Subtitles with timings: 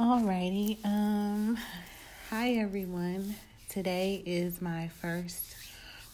[0.00, 0.82] Alrighty.
[0.82, 1.58] Um
[2.30, 3.34] hi everyone.
[3.68, 5.54] Today is my first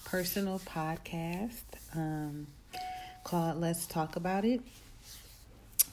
[0.05, 1.62] personal podcast
[1.95, 2.49] um
[3.22, 4.61] called Let's Talk About It.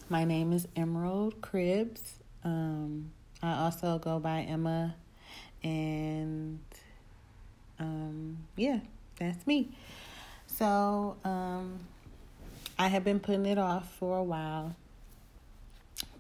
[0.09, 2.15] My name is Emerald Cribs.
[2.43, 3.11] Um
[3.43, 4.95] I also go by Emma
[5.63, 6.57] and
[7.77, 8.79] um yeah,
[9.19, 9.69] that's me.
[10.47, 11.81] So, um
[12.79, 14.75] I have been putting it off for a while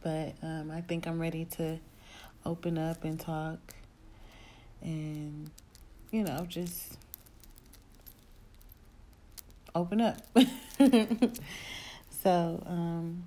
[0.03, 1.79] but um, I think I'm ready to
[2.45, 3.59] open up and talk
[4.81, 5.49] and,
[6.11, 6.97] you know, just
[9.73, 10.17] open up.
[12.21, 13.23] so, um,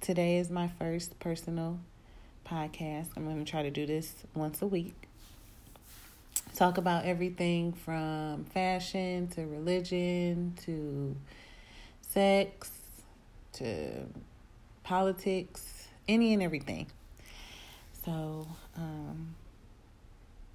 [0.00, 1.80] today is my first personal
[2.46, 3.08] podcast.
[3.16, 5.08] I'm going to try to do this once a week.
[6.54, 11.16] Talk about everything from fashion to religion to
[12.00, 12.70] sex
[13.54, 14.06] to
[14.84, 16.86] politics, any and everything.
[18.04, 18.46] So,
[18.76, 19.34] um,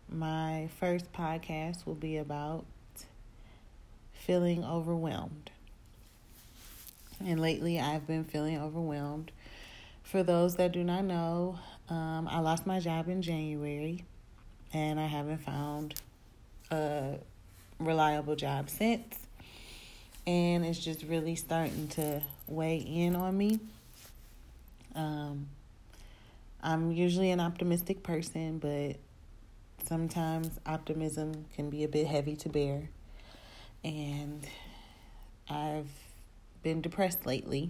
[0.08, 2.66] my first podcast will be about
[4.14, 5.50] feeling overwhelmed.
[7.20, 9.32] And lately, I've been feeling overwhelmed.
[10.04, 14.06] For those that do not know, um, I lost my job in January,
[14.74, 15.96] and I haven't found
[16.72, 17.16] a
[17.80, 19.18] reliable job since.
[20.28, 23.60] And it's just really starting to weigh in on me.
[24.96, 25.48] Um,
[26.62, 28.98] I'm usually an optimistic person, but
[29.86, 32.90] sometimes optimism can be a bit heavy to bear.
[33.84, 34.46] And
[35.50, 35.90] I've
[36.64, 37.70] been depressed lately.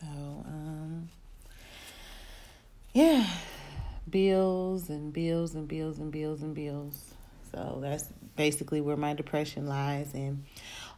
[0.00, 1.08] So, um,
[2.92, 3.26] yeah,
[4.10, 7.14] bills and bills and bills and bills and bills.
[7.52, 8.04] So that's
[8.36, 10.12] basically where my depression lies.
[10.12, 10.44] And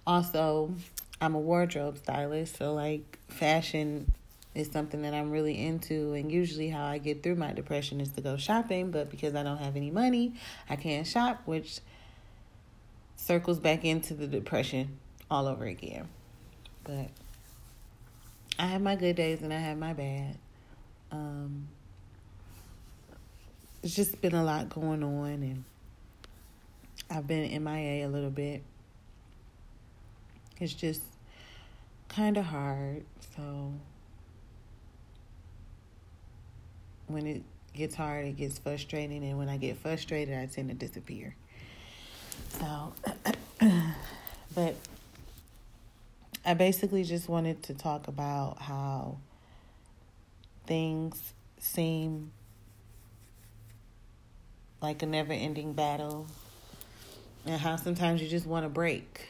[0.06, 0.74] also,
[1.20, 4.12] I'm a wardrobe stylist, so like fashion
[4.58, 6.14] is something that I'm really into.
[6.14, 8.90] And usually, how I get through my depression is to go shopping.
[8.90, 10.34] But because I don't have any money,
[10.68, 11.80] I can't shop, which
[13.16, 14.98] circles back into the depression
[15.30, 16.08] all over again.
[16.84, 17.08] But
[18.58, 20.36] I have my good days and I have my bad.
[21.12, 21.68] Um,
[23.82, 25.64] it's just been a lot going on, and
[27.08, 28.62] I've been MIA a little bit.
[30.58, 31.02] It's just
[32.08, 33.04] kind of hard.
[33.36, 33.72] So
[37.08, 37.42] when it
[37.74, 41.34] gets hard, it gets frustrating, and when I get frustrated, I tend to disappear.
[42.60, 42.92] So,
[44.54, 44.74] but
[46.44, 49.18] I basically just wanted to talk about how
[50.66, 52.32] things seem
[54.80, 56.26] like a never ending battle,
[57.46, 59.28] and how sometimes you just want to break.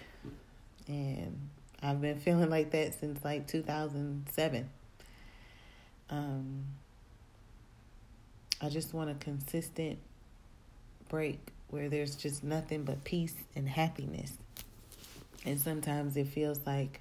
[0.86, 1.48] And
[1.82, 4.68] I've been feeling like that since like 2007.
[6.10, 6.64] Um,
[8.60, 9.98] I just want a consistent
[11.08, 11.38] break
[11.68, 14.32] where there's just nothing but peace and happiness.
[15.44, 17.00] And sometimes it feels like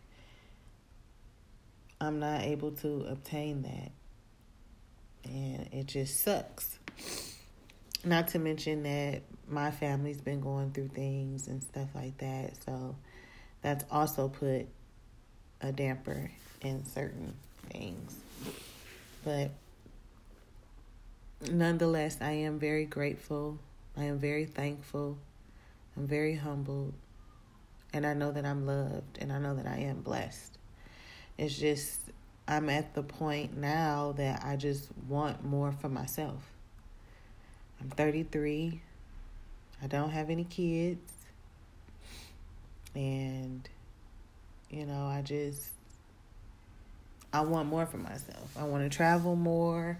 [1.99, 3.91] I'm not able to obtain that.
[5.29, 6.77] And it just sucks.
[8.05, 12.63] Not to mention that my family's been going through things and stuff like that.
[12.63, 12.95] So
[13.61, 14.67] that's also put
[15.61, 16.29] a damper
[16.61, 17.33] in certain
[17.69, 18.15] things.
[19.23, 19.51] But
[21.41, 23.59] nonetheless, I am very grateful.
[23.95, 25.17] I am very thankful.
[25.95, 26.93] I'm very humbled.
[27.93, 30.57] And I know that I'm loved and I know that I am blessed.
[31.37, 31.99] It's just,
[32.47, 36.41] I'm at the point now that I just want more for myself.
[37.81, 38.81] I'm 33.
[39.81, 41.11] I don't have any kids.
[42.95, 43.67] And,
[44.69, 45.69] you know, I just,
[47.31, 48.55] I want more for myself.
[48.57, 49.99] I want to travel more.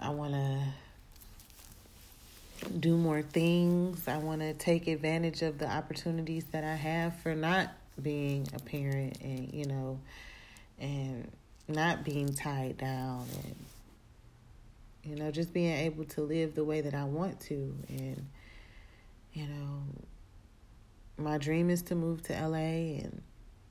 [0.00, 0.58] I want to
[2.78, 4.06] do more things.
[4.08, 7.70] I want to take advantage of the opportunities that I have for not
[8.02, 9.98] being a parent and, you know,
[10.78, 11.30] and
[11.68, 13.56] not being tied down and,
[15.04, 17.74] you know, just being able to live the way that I want to.
[17.88, 18.26] And,
[19.32, 19.82] you know,
[21.16, 23.22] my dream is to move to LA and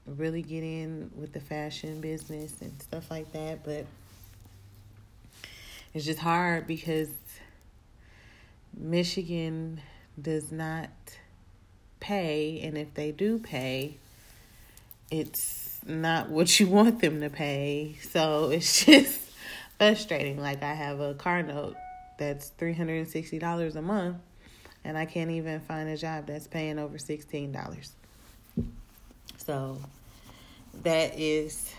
[0.08, 3.64] really get in with the fashion business and stuff like that.
[3.64, 3.86] But,
[5.96, 7.08] it's just hard because
[8.78, 9.80] Michigan
[10.22, 10.90] does not
[12.02, 13.96] pay, and if they do pay,
[15.10, 17.96] it's not what you want them to pay.
[18.12, 19.22] So it's just
[19.78, 20.38] frustrating.
[20.38, 21.78] Like I have a car note
[22.20, 24.18] that's three hundred and sixty dollars a month,
[24.84, 27.94] and I can't even find a job that's paying over sixteen dollars.
[29.38, 29.80] So
[30.84, 31.74] that is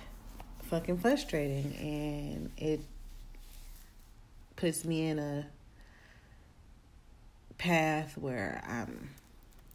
[0.71, 2.81] fucking frustrating and it
[4.57, 5.47] puts me in a
[7.59, 9.11] path where I'm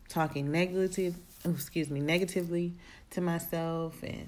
[0.10, 2.74] talking negative oh, excuse me negatively
[3.12, 4.28] to myself and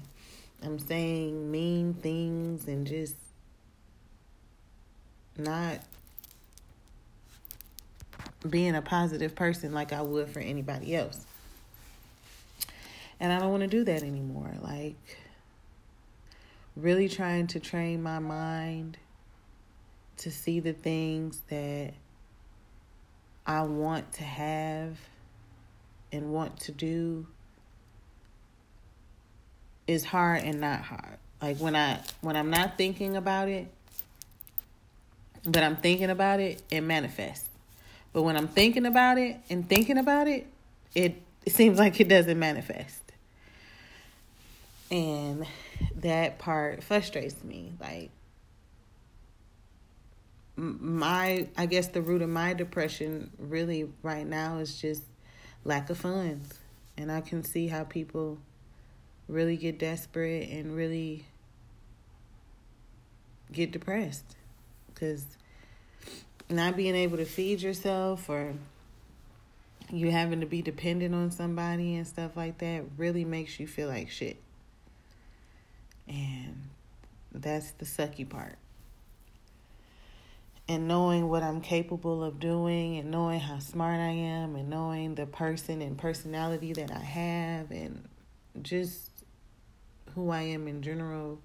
[0.62, 3.16] I'm saying mean things and just
[5.36, 5.80] not
[8.48, 11.24] being a positive person like I would for anybody else.
[13.20, 14.52] And I don't want to do that anymore.
[14.60, 15.18] Like,
[16.76, 18.98] really trying to train my mind
[20.18, 21.94] to see the things that
[23.46, 24.98] I want to have
[26.12, 27.26] and want to do
[29.86, 31.18] is hard and not hard.
[31.42, 33.66] Like when I when I'm not thinking about it,
[35.44, 37.48] but I'm thinking about it, it manifests.
[38.12, 40.46] But when I'm thinking about it and thinking about it,
[40.94, 43.00] it, it seems like it doesn't manifest.
[44.90, 45.44] And
[45.96, 47.72] that part frustrates me.
[47.80, 48.10] Like
[50.56, 55.02] my I guess the root of my depression really right now is just
[55.64, 56.58] lack of funds.
[56.96, 58.38] And I can see how people
[59.28, 61.26] really get desperate and really
[63.50, 64.36] get depressed
[64.88, 65.24] because
[66.48, 68.54] not being able to feed yourself or
[69.90, 73.88] you having to be dependent on somebody and stuff like that really makes you feel
[73.88, 74.36] like shit.
[76.06, 76.68] And
[77.32, 78.56] that's the sucky part.
[80.66, 85.14] And knowing what I'm capable of doing and knowing how smart I am and knowing
[85.14, 88.08] the person and personality that I have and
[88.62, 89.10] just
[90.14, 91.38] who I am in general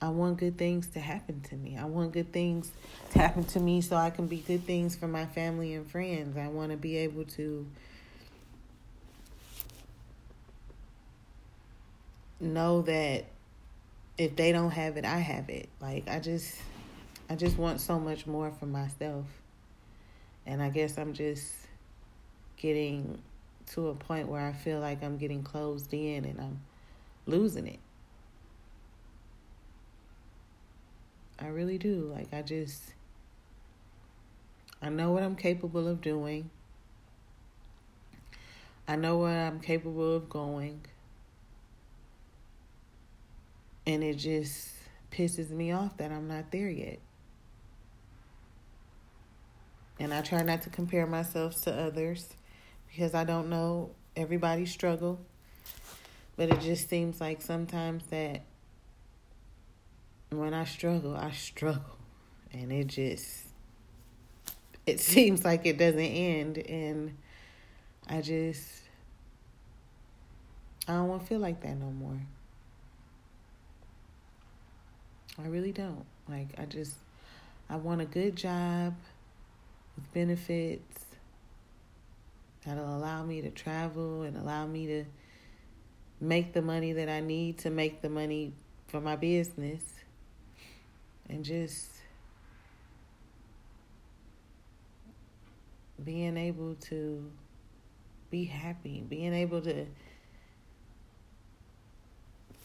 [0.00, 1.76] I want good things to happen to me.
[1.76, 2.70] I want good things
[3.12, 6.36] to happen to me so I can be good things for my family and friends.
[6.36, 7.66] I want to be able to
[12.38, 13.24] know that
[14.16, 15.68] if they don't have it, I have it.
[15.80, 16.54] Like I just
[17.30, 19.26] I just want so much more for myself.
[20.46, 21.52] And I guess I'm just
[22.56, 23.20] getting
[23.74, 26.60] to a point where I feel like I'm getting closed in and I'm
[27.26, 27.80] losing it.
[31.38, 32.10] I really do.
[32.14, 32.94] Like, I just,
[34.80, 36.48] I know what I'm capable of doing.
[38.88, 40.80] I know where I'm capable of going.
[43.86, 44.70] And it just
[45.12, 46.98] pisses me off that I'm not there yet.
[50.00, 52.28] And I try not to compare myself to others
[52.88, 55.18] because I don't know everybody's struggle.
[56.36, 58.42] But it just seems like sometimes that
[60.30, 61.96] when I struggle, I struggle.
[62.52, 63.44] And it just
[64.86, 67.16] it seems like it doesn't end and
[68.08, 68.66] I just
[70.86, 72.18] I don't want to feel like that no more.
[75.38, 76.06] I really don't.
[76.28, 76.94] Like I just
[77.68, 78.94] I want a good job
[79.98, 81.04] with benefits
[82.64, 85.04] that'll allow me to travel and allow me to
[86.20, 88.52] make the money that I need to make the money
[88.86, 89.82] for my business
[91.28, 91.90] and just
[96.04, 97.30] being able to
[98.30, 99.86] be happy, being able to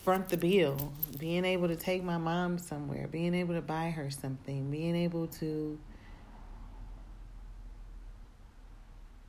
[0.03, 4.11] front the bill, being able to take my mom somewhere, being able to buy her
[4.11, 5.79] something, being able to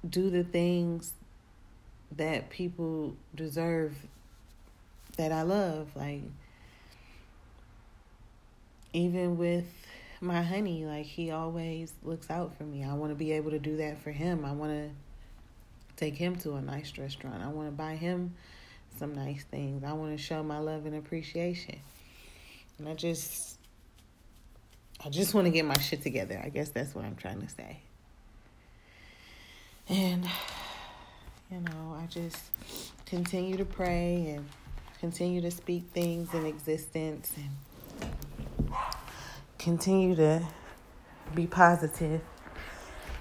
[0.09, 1.13] do the things
[2.17, 3.97] that people deserve
[5.17, 5.89] that I love.
[5.95, 6.23] Like,
[8.93, 9.67] even with
[10.21, 12.85] my honey, like he always looks out for me.
[12.85, 14.45] I want to be able to do that for him.
[14.45, 14.91] I want to
[15.97, 17.43] take him to a nice restaurant.
[17.43, 18.35] I want to buy him
[18.99, 19.85] some nice things.
[19.85, 21.81] I want to show my love and appreciation.
[22.79, 23.59] And I just
[25.05, 26.41] I just want to get my shit together.
[26.43, 27.79] I guess that's what I'm trying to say.
[29.89, 30.25] And
[31.51, 32.51] you know, I just
[33.07, 34.49] continue to pray and
[34.99, 38.73] continue to speak things in existence and
[39.59, 40.47] continue to
[41.35, 42.23] be positive.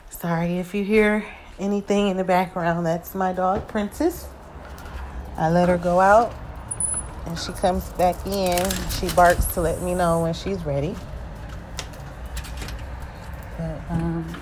[0.09, 1.25] Sorry if you hear
[1.59, 2.85] anything in the background.
[2.85, 4.27] That's my dog, Princess.
[5.35, 6.33] I let her go out
[7.25, 8.69] and she comes back in.
[8.91, 10.95] She barks to let me know when she's ready.
[13.57, 14.35] But, um,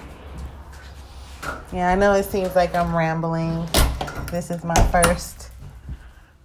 [1.74, 3.66] yeah, I know it seems like I'm rambling.
[4.30, 5.52] This is my first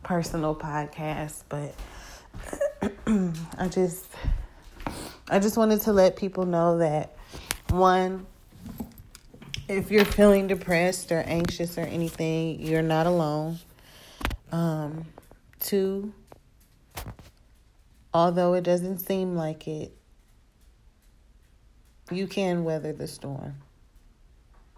[0.05, 1.75] personal podcast, but
[3.59, 4.07] I just
[5.29, 7.17] I just wanted to let people know that
[7.71, 8.27] one,
[9.69, 13.59] if you're feeling depressed or anxious or anything, you're not alone.
[14.53, 15.07] Um,
[15.59, 16.15] two,
[18.15, 19.93] although it doesn't seem like it,
[22.13, 23.57] you can weather the storm.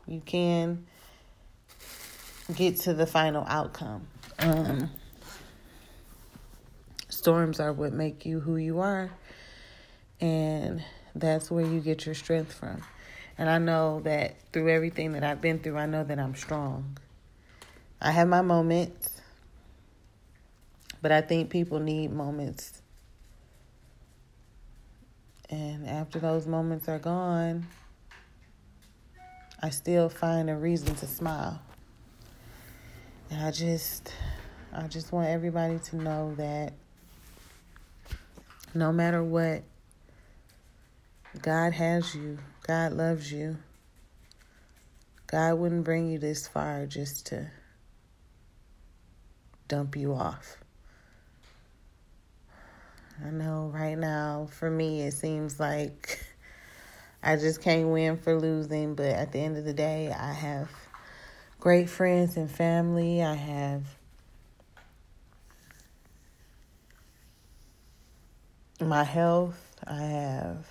[0.09, 0.87] You can
[2.55, 4.07] get to the final outcome.
[4.39, 4.89] Um,
[7.11, 9.11] storms are what make you who you are,
[10.19, 10.83] and
[11.15, 12.83] that's where you get your strength from.
[13.37, 16.97] And I know that through everything that I've been through, I know that I'm strong.
[18.01, 19.21] I have my moments,
[21.03, 22.81] but I think people need moments.
[25.51, 27.67] And after those moments are gone,
[29.61, 31.61] I still find a reason to smile.
[33.31, 34.13] And I just
[34.73, 36.75] I just want everybody to know that
[38.75, 39.63] no matter what,
[41.43, 42.39] God has you.
[42.67, 43.57] God loves you.
[45.27, 47.51] God wouldn't bring you this far just to
[49.67, 50.59] dump you off.
[53.25, 56.25] I know right now, for me, it seems like
[57.23, 60.71] I just can't win for losing, but at the end of the day, I have
[61.59, 63.23] great friends and family.
[63.23, 63.83] I have
[68.81, 69.77] my health.
[69.87, 70.67] I have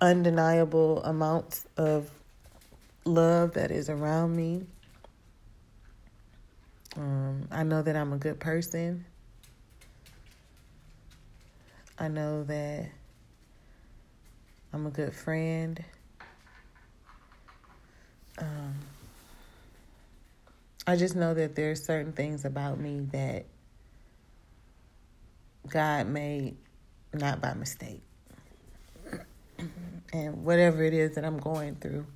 [0.00, 2.10] undeniable amounts of
[3.04, 4.66] love that is around me.
[6.96, 9.04] Um, I know that I'm a good person.
[11.98, 12.90] I know that
[14.72, 15.82] I'm a good friend.
[18.38, 18.74] Um,
[20.86, 23.46] I just know that there's certain things about me that
[25.68, 26.56] God made
[27.14, 28.02] not by mistake.
[30.12, 32.06] And whatever it is that I'm going through,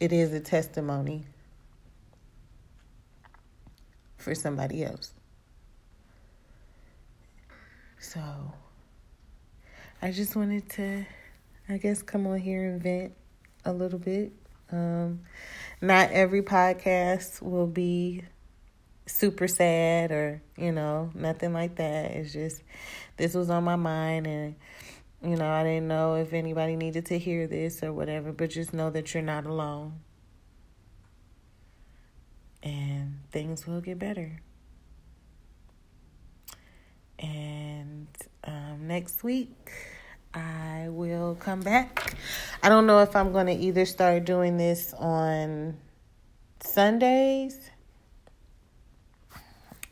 [0.00, 1.24] it is a testimony
[4.16, 5.12] for somebody else.
[8.02, 8.20] So
[10.02, 11.06] I just wanted to,
[11.68, 13.12] I guess, come on here and vent
[13.64, 14.32] a little bit.
[14.72, 15.20] Um,
[15.80, 18.24] not every podcast will be
[19.06, 22.10] super sad or, you know, nothing like that.
[22.10, 22.64] It's just,
[23.18, 24.56] this was on my mind and,
[25.22, 28.74] you know, I didn't know if anybody needed to hear this or whatever, but just
[28.74, 30.00] know that you're not alone.
[32.64, 34.40] And things will get better.
[37.22, 38.08] And
[38.44, 39.70] um, next week,
[40.34, 42.16] I will come back.
[42.62, 45.76] I don't know if I'm going to either start doing this on
[46.60, 47.70] Sundays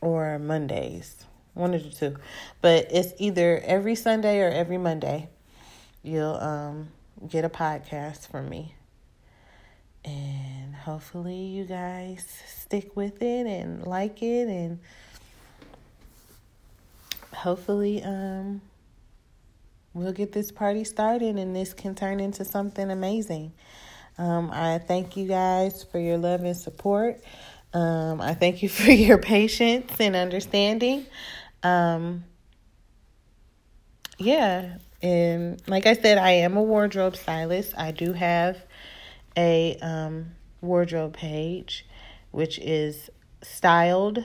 [0.01, 1.25] or Mondays.
[1.55, 2.17] One of the two.
[2.61, 5.29] But it's either every Sunday or every Monday.
[6.03, 6.89] You'll um,
[7.29, 8.75] get a podcast from me.
[10.05, 14.81] And hopefully, you guys stick with it and like it and
[17.33, 18.61] hopefully um
[19.95, 23.53] we'll get this party started and this can turn into something amazing.
[24.19, 27.23] Um, I thank you guys for your love and support.
[27.73, 31.07] Um, I thank you for your patience and understanding.
[31.63, 32.25] Um,
[34.19, 37.75] yeah, and like I said, I am a wardrobe stylist.
[37.77, 38.63] I do have
[39.37, 41.87] a um, wardrobe page,
[42.31, 43.09] which is
[43.43, 44.25] styled,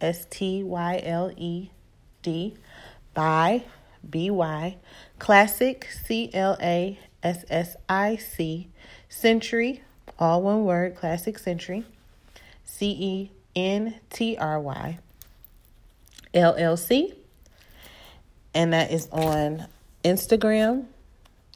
[0.00, 1.70] S T Y L E
[2.24, 2.56] D,
[3.14, 3.62] by
[4.08, 4.76] B Y,
[5.20, 8.68] classic, C L A S S I C,
[9.08, 9.82] century,
[10.18, 11.84] all one word, classic century,
[12.64, 14.98] C E N T R Y,
[16.34, 17.14] L L C,
[18.52, 19.66] and that is on
[20.04, 20.86] Instagram.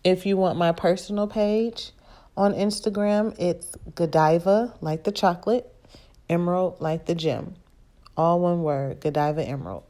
[0.04, 1.90] If you want my personal page
[2.36, 5.74] on Instagram, it's Godiva, like the chocolate,
[6.30, 7.56] Emerald, like the gem.
[8.16, 9.84] All one word, Godiva Emerald,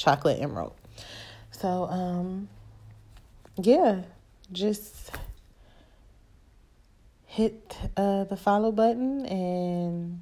[0.00, 0.74] chocolate emerald.
[1.52, 2.48] So, um,
[3.62, 4.02] yeah,
[4.50, 5.10] just
[7.26, 10.20] hit uh, the follow button and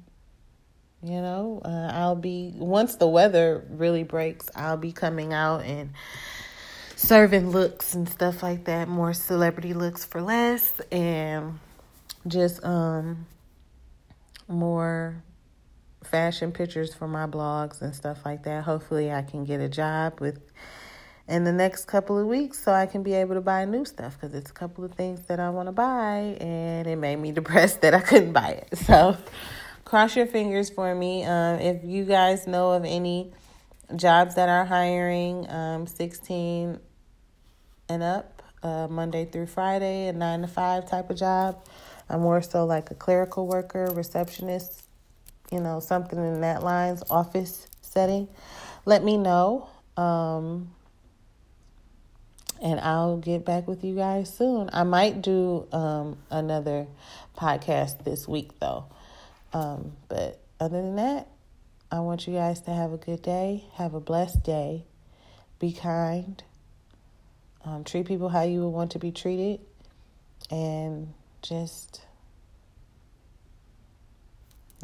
[1.01, 5.89] you know uh, i'll be once the weather really breaks i'll be coming out and
[6.95, 11.57] serving looks and stuff like that more celebrity looks for less and
[12.27, 13.25] just um
[14.47, 15.23] more
[16.03, 20.19] fashion pictures for my blogs and stuff like that hopefully i can get a job
[20.19, 20.39] with
[21.29, 24.17] in the next couple of weeks so I can be able to buy new stuff
[24.19, 27.31] because it's a couple of things that I want to buy and it made me
[27.39, 28.77] depressed that I couldn't buy it.
[28.79, 29.15] So
[29.85, 31.23] cross your fingers for me.
[31.23, 33.31] Um, if you guys know of any
[33.95, 36.79] jobs that are hiring um, 16
[37.87, 41.63] and up, uh, Monday through Friday, a nine to five type of job,
[42.09, 44.88] I'm more so like a clerical worker, receptionist,
[45.51, 48.27] you know, something in that lines, office setting,
[48.85, 49.69] let me know.
[49.97, 50.71] Um,
[52.61, 54.69] and I'll get back with you guys soon.
[54.73, 56.87] I might do um, another
[57.37, 58.85] podcast this week, though.
[59.53, 61.27] Um, but other than that,
[61.91, 63.63] I want you guys to have a good day.
[63.75, 64.83] Have a blessed day.
[65.57, 66.41] Be kind.
[67.65, 69.59] Um, treat people how you would want to be treated.
[70.51, 72.01] And just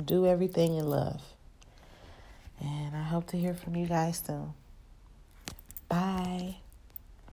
[0.04, 1.22] do everything in love.
[2.60, 4.54] And I hope to hear from you guys soon.
[5.90, 6.58] Bye.